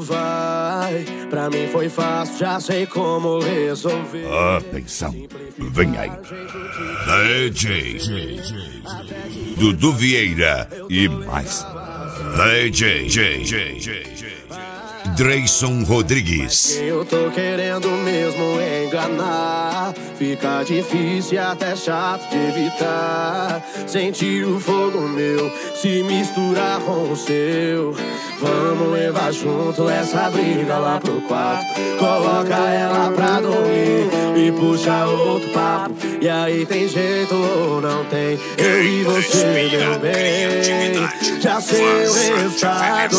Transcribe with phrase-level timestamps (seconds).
[0.00, 4.26] Vai, pra mim foi fácil, já sei como resolver.
[4.56, 5.14] Atenção,
[5.58, 6.10] vem aí.
[7.50, 7.98] DJ
[9.58, 11.66] Dudu Vieira e mais.
[12.70, 14.31] DJ
[15.16, 16.78] Dreyson Rodrigues.
[16.80, 19.92] Eu tô querendo mesmo enganar.
[20.16, 23.62] Fica difícil e até chato de evitar.
[23.86, 27.94] Sentir o fogo meu se misturar com o seu.
[28.40, 31.74] Vamos levar junto essa briga lá pro quarto.
[31.98, 35.94] Coloca ela pra dormir e puxa outro papo.
[36.20, 38.38] E aí tem jeito ou não tem?
[38.56, 41.40] Eu e você, meu bem.
[41.40, 43.12] Já sei o resultado.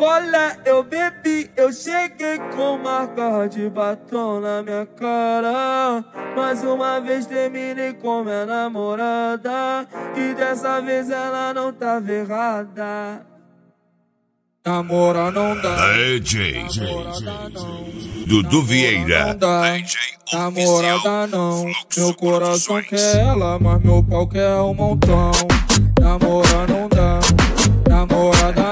[0.00, 6.02] Rolê, eu bebi, eu cheguei com marca de batom na minha cara.
[6.34, 13.26] Mais uma vez terminei com minha namorada, e dessa vez ela não tava errada.
[14.64, 15.92] Namorar não dá.
[15.94, 16.66] DJ
[18.26, 19.26] Dudu Vieira.
[19.28, 19.62] Não dá.
[20.32, 21.64] Namorada não,
[21.96, 25.30] meu coração quer ela, mas meu pau quer um montão.
[25.98, 27.20] Namorar não dá,
[27.88, 28.69] namorada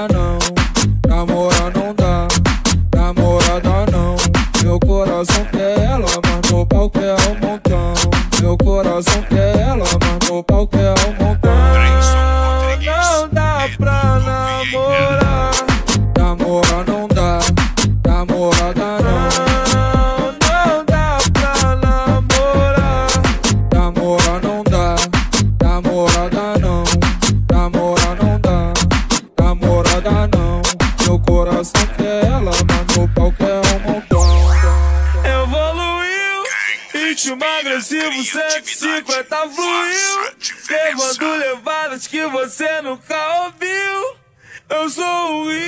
[10.51, 10.88] mas
[37.19, 40.31] ritmo agressivo, 150 fluiu,
[40.69, 44.19] levando levadas que você nunca ouviu.
[44.69, 45.59] Eu sou o Rio.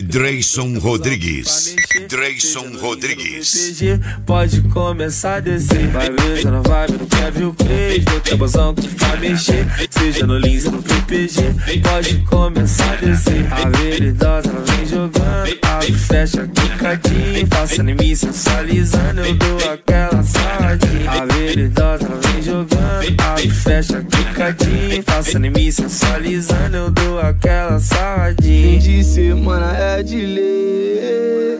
[0.00, 1.74] Dreyson Rodrigues.
[2.08, 3.82] Dreyson Rodrigues.
[4.24, 5.88] Pode começar a descer.
[5.88, 8.04] Vai ver, na vibe do Kevin Craig.
[8.08, 9.66] Vou ter bozão que vai mexer.
[9.90, 11.80] Seja no Lins ou no PPG.
[11.82, 13.52] Pode começar a descer.
[13.52, 15.19] A veridosa, ela vem jogando.
[15.62, 17.46] Abre, fecha, quicadinho.
[17.48, 19.20] Passando em mim, sensualizando.
[19.20, 21.10] Eu dou aquela saladinha.
[21.10, 23.20] A veridosa, vem jogando.
[23.20, 25.02] Abre, fecha, quicadinho.
[25.02, 26.76] Passando em mim, sensualizando.
[26.76, 28.40] Eu dou aquela saladinha.
[28.40, 31.58] Fim de semana é de ler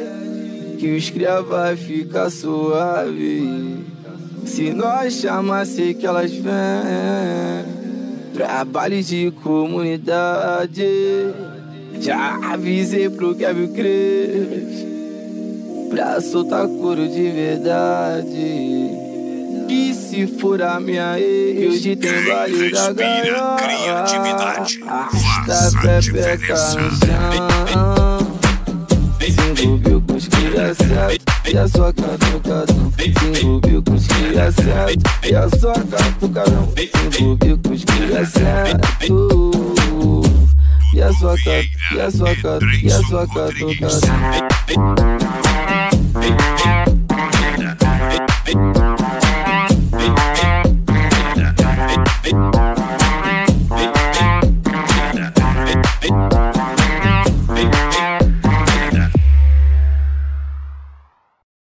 [0.79, 3.85] Que os cria vai ficar suave
[4.45, 6.51] Se nós chamar, sei que elas vêm
[8.35, 10.85] Trabalho de comunidade
[12.01, 14.87] Já avisei pro Kevin Cres
[15.91, 18.91] Pra soltar couro de verdade.
[19.69, 24.81] Que se for a minha ex Hoje tem baile da Respira gaiola criatividade.
[24.89, 28.19] Arrasta a pepeca no chão
[29.21, 34.53] Se envolveu com os cria certo E a sua catucadão Se envolveu com os cria
[34.53, 38.89] certo E a sua catucadão Se envolveu com os cria certo.
[39.03, 39.50] E
[41.11, 45.50] a sua cat, e a sua cat, e a sua catucadão